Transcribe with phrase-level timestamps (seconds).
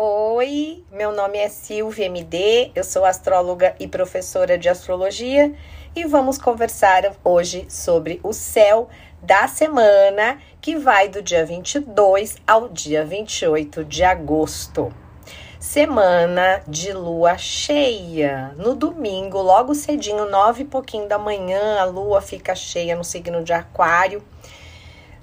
[0.00, 5.52] Oi, meu nome é Silvia MD, eu sou astróloga e professora de astrologia
[5.92, 8.88] e vamos conversar hoje sobre o céu
[9.20, 14.94] da semana que vai do dia 22 ao dia 28 de agosto.
[15.58, 18.54] Semana de lua cheia.
[18.56, 23.42] No domingo, logo cedinho, nove e pouquinho da manhã, a lua fica cheia no signo
[23.42, 24.22] de Aquário,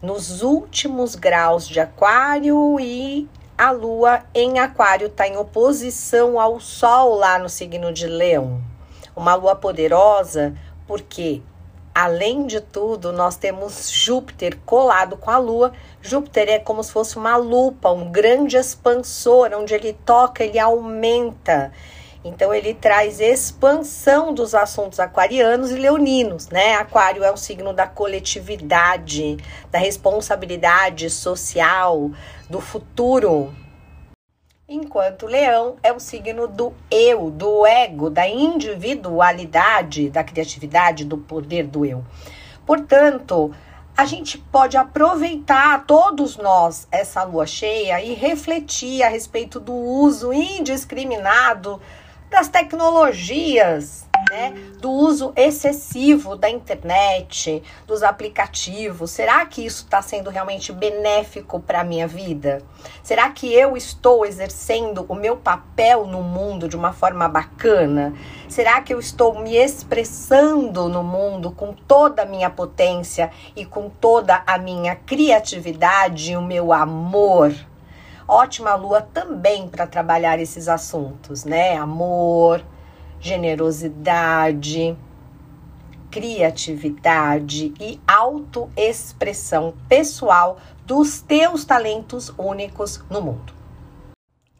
[0.01, 3.25] nos últimos graus de Aquário e
[3.57, 8.61] a lua em Aquário está em oposição ao Sol lá no signo de Leão.
[9.15, 10.53] Uma lua poderosa,
[10.85, 11.41] porque
[11.93, 15.71] além de tudo, nós temos Júpiter colado com a Lua.
[16.01, 21.71] Júpiter é como se fosse uma lupa, um grande expansor, onde ele toca, ele aumenta.
[22.25, 26.73] Então ele traz expansão dos assuntos aquarianos e leoninos, né?
[26.73, 29.37] Aquário é um signo da coletividade,
[29.71, 32.09] da responsabilidade social,
[32.49, 33.53] do futuro.
[34.67, 41.67] Enquanto Leão é o signo do eu, do ego, da individualidade, da criatividade, do poder
[41.67, 42.03] do eu.
[42.65, 43.53] Portanto,
[43.95, 50.33] a gente pode aproveitar todos nós essa lua cheia e refletir a respeito do uso
[50.33, 51.79] indiscriminado
[52.29, 54.05] das tecnologias,
[54.35, 54.53] né?
[54.79, 59.11] Do uso excessivo da internet, dos aplicativos.
[59.11, 62.61] Será que isso está sendo realmente benéfico para a minha vida?
[63.01, 68.13] Será que eu estou exercendo o meu papel no mundo de uma forma bacana?
[68.49, 73.89] Será que eu estou me expressando no mundo com toda a minha potência e com
[73.89, 77.55] toda a minha criatividade e o meu amor?
[78.27, 81.77] Ótima lua também para trabalhar esses assuntos, né?
[81.77, 82.63] Amor,
[83.25, 84.95] generosidade,
[86.11, 93.51] criatividade e autoexpressão pessoal dos teus talentos únicos no mundo.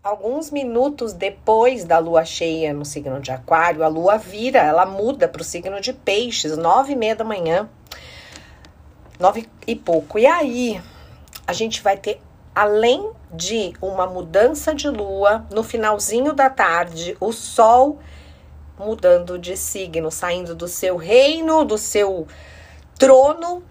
[0.04, 5.28] Alguns minutos depois da lua cheia no signo de Aquário, a lua vira, ela muda
[5.28, 7.70] para o signo de Peixes, nove e meia da manhã,
[9.20, 10.18] nove e pouco.
[10.18, 10.82] E aí
[11.46, 12.20] a gente vai ter
[12.56, 18.00] além de uma mudança de lua, no finalzinho da tarde, o Sol
[18.78, 22.28] mudando de signo, saindo do seu reino, do seu
[22.98, 23.64] trono,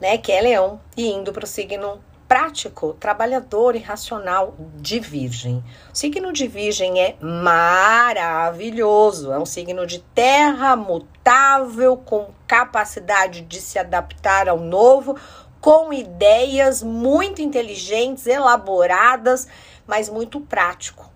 [0.00, 2.00] né, que é Leão, e indo para o signo
[2.30, 5.64] prático, trabalhador e racional de Virgem.
[5.92, 13.60] O signo de Virgem é maravilhoso, é um signo de terra mutável, com capacidade de
[13.60, 15.16] se adaptar ao novo,
[15.60, 19.48] com ideias muito inteligentes, elaboradas,
[19.84, 21.10] mas muito prático.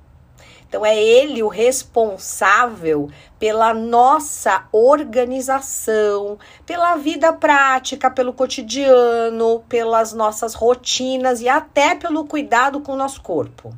[0.74, 3.08] Então é ele o responsável
[3.38, 6.36] pela nossa organização,
[6.66, 13.22] pela vida prática, pelo cotidiano, pelas nossas rotinas e até pelo cuidado com o nosso
[13.22, 13.72] corpo.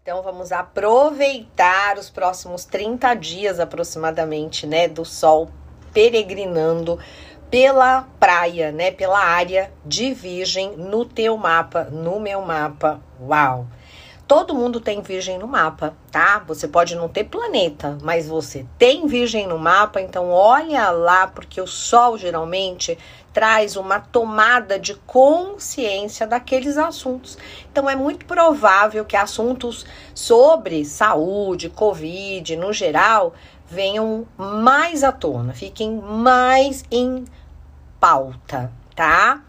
[0.00, 5.50] Então vamos aproveitar os próximos 30 dias aproximadamente, né, do sol
[5.92, 7.00] peregrinando
[7.50, 8.92] pela praia, né?
[8.92, 13.00] Pela área de Virgem no teu mapa, no meu mapa.
[13.20, 13.66] Uau!
[14.26, 16.42] Todo mundo tem Virgem no mapa, tá?
[16.48, 21.60] Você pode não ter planeta, mas você tem Virgem no mapa, então olha lá, porque
[21.60, 22.98] o Sol geralmente
[23.32, 27.38] traz uma tomada de consciência daqueles assuntos.
[27.70, 33.32] Então é muito provável que assuntos sobre saúde, Covid, no geral,
[33.68, 37.26] venham mais à tona, fiquem mais em
[38.00, 39.42] pauta, tá?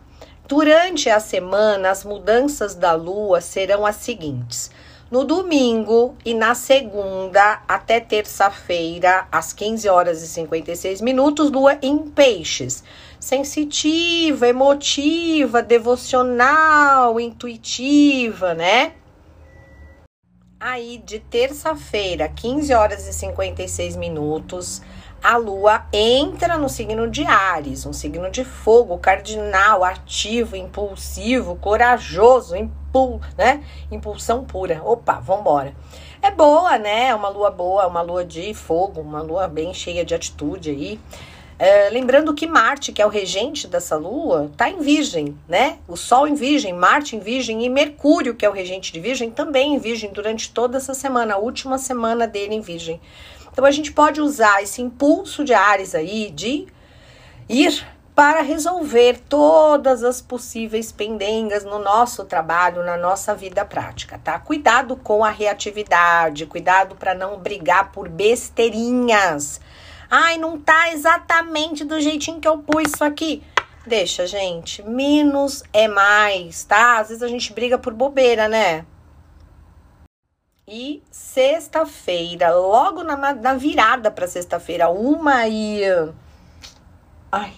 [0.47, 4.71] Durante a semana, as mudanças da lua serão as seguintes.
[5.11, 11.97] No domingo e na segunda até terça-feira, às 15 horas e 56 minutos, lua em
[11.97, 12.81] peixes.
[13.19, 18.93] Sensitiva, emotiva, devocional, intuitiva, né?
[20.57, 24.81] Aí, de terça-feira, 15 horas e 56 minutos,
[25.21, 32.55] a lua entra no signo de Ares, um signo de fogo, cardinal, ativo, impulsivo, corajoso,
[32.55, 33.63] impul, né?
[33.91, 34.81] Impulsão pura.
[34.83, 35.73] Opa, vambora.
[36.21, 37.09] É boa, né?
[37.09, 40.99] É uma lua boa, uma lua de fogo, uma lua bem cheia de atitude aí.
[41.59, 45.79] É, lembrando que Marte, que é o regente dessa lua, tá em Virgem, né?
[45.87, 49.31] O Sol em Virgem, Marte em Virgem e Mercúrio, que é o regente de Virgem,
[49.31, 53.01] também em Virgem durante toda essa semana, a última semana dele em Virgem.
[53.57, 56.67] Então a gente pode usar esse impulso de Ares aí de
[57.49, 57.83] ir
[58.13, 64.37] para resolver todas as possíveis pendengas no nosso trabalho, na nossa vida prática, tá?
[64.37, 69.59] Cuidado com a reatividade, cuidado para não brigar por besteirinhas
[70.07, 73.41] Ai, não tá exatamente do jeitinho que eu pus isso aqui.
[73.87, 74.83] Deixa, gente.
[74.83, 76.99] Menos é mais, tá?
[76.99, 78.85] Às vezes a gente briga por bobeira, né?
[80.69, 85.81] E sexta-feira, logo na, na virada para sexta-feira, uma e.
[87.31, 87.53] Ai,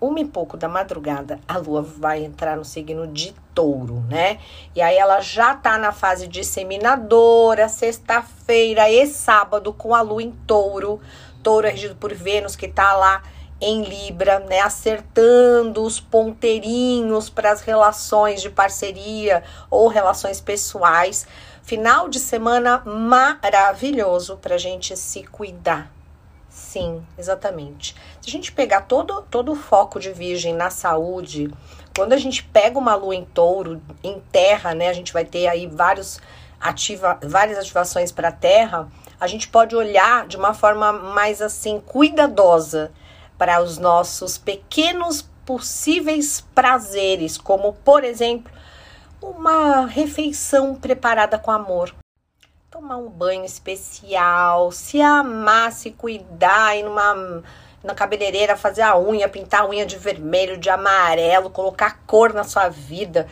[0.00, 4.38] uma e pouco da madrugada, a lua vai entrar no signo de touro, né?
[4.76, 10.30] E aí ela já tá na fase disseminadora, sexta-feira e sábado com a lua em
[10.30, 11.00] touro.
[11.42, 13.24] Touro é regido por Vênus, que tá lá
[13.60, 21.26] em Libra, né, acertando os ponteirinhos para as relações de parceria ou relações pessoais.
[21.62, 25.90] Final de semana maravilhoso para a gente se cuidar.
[26.48, 27.94] Sim, exatamente.
[28.20, 31.50] Se a gente pegar todo, todo o foco de Virgem na saúde,
[31.96, 34.88] quando a gente pega uma lua em touro, em terra, né?
[34.88, 36.20] A gente vai ter aí vários
[36.60, 38.88] ativa, várias ativações para a terra.
[39.20, 42.92] A gente pode olhar de uma forma mais assim, cuidadosa
[43.38, 48.52] para os nossos pequenos possíveis prazeres, como por exemplo,
[49.22, 51.94] uma refeição preparada com amor.
[52.70, 57.42] Tomar um banho especial, se amar, se cuidar, ir numa
[57.82, 62.44] na cabeleireira fazer a unha, pintar a unha de vermelho, de amarelo, colocar cor na
[62.44, 63.26] sua vida,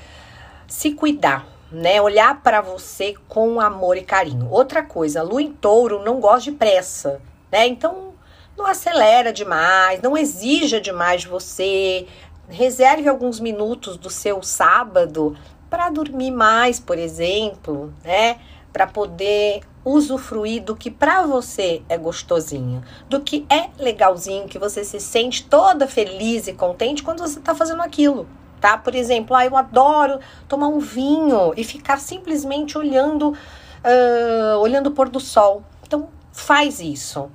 [0.66, 2.02] se cuidar, né?
[2.02, 4.48] Olhar para você com amor e carinho.
[4.50, 7.20] Outra coisa, lua em touro não gosta de pressa,
[7.50, 7.66] né?
[7.68, 8.12] Então
[8.56, 12.06] não acelera demais, não exija demais de você.
[12.48, 15.36] Reserve alguns minutos do seu sábado
[15.70, 18.38] para dormir mais, por exemplo, né?
[18.72, 24.84] Para poder usufruir do que para você é gostosinho, do que é legalzinho, que você
[24.84, 28.28] se sente toda feliz e contente quando você está fazendo aquilo.
[28.60, 28.76] Tá?
[28.76, 34.90] Por exemplo, ah, eu adoro tomar um vinho e ficar simplesmente olhando, uh, olhando o
[34.90, 35.64] pôr do sol.
[35.86, 37.30] Então, faz isso.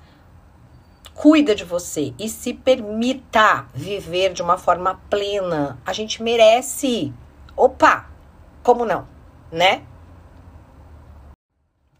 [1.15, 5.79] Cuida de você e se permita viver de uma forma plena.
[5.83, 7.11] A gente merece.
[7.57, 8.05] Opa,
[8.65, 9.07] como não,
[9.51, 9.83] né?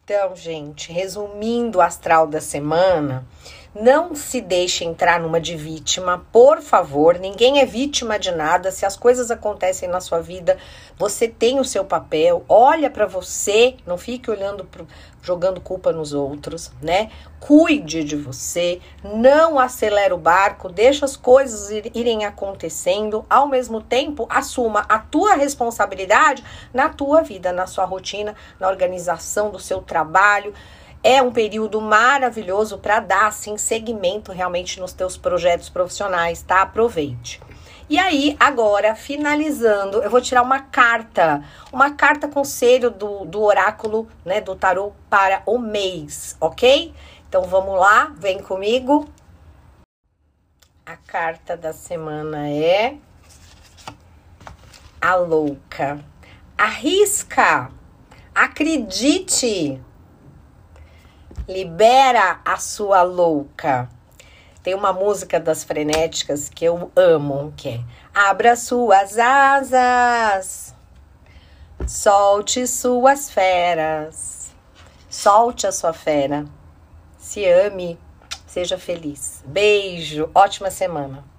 [0.04, 3.24] Então, gente, resumindo o astral da semana,
[3.76, 7.20] não se deixe entrar numa de vítima, por favor.
[7.20, 8.72] Ninguém é vítima de nada.
[8.72, 10.58] Se as coisas acontecem na sua vida,
[10.98, 12.46] você tem o seu papel.
[12.48, 14.88] Olha para você, não fique olhando pro,
[15.22, 17.12] jogando culpa nos outros, né?
[17.42, 23.26] Cuide de você, não acelere o barco, deixa as coisas irem acontecendo.
[23.30, 26.42] Ao mesmo tempo, assuma a tua responsabilidade
[26.74, 30.54] na tua vida, na sua rotina, na organização do seu trabalho.
[31.08, 36.64] É um período maravilhoso para dar assim segmento realmente nos teus projetos profissionais, tá?
[36.64, 37.40] Aproveite.
[37.88, 44.08] E aí, agora, finalizando, eu vou tirar uma carta, uma carta conselho do, do oráculo,
[44.26, 46.92] né, do tarô para o mês, ok?
[47.30, 49.08] Então vamos lá, vem comigo.
[50.84, 52.98] A carta da semana é
[55.00, 56.04] a louca.
[56.58, 57.70] Arrisca,
[58.34, 59.80] acredite,
[61.48, 63.88] Libera a sua louca.
[64.64, 67.80] Tem uma música das frenéticas que eu amo, que é
[68.16, 70.74] Abra suas asas,
[71.86, 74.56] solte suas feras,
[75.08, 76.46] solte a sua fera,
[77.16, 78.00] se ame,
[78.48, 79.44] seja feliz.
[79.46, 81.35] Beijo, ótima semana.